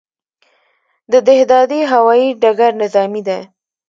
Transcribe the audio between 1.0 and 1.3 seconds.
د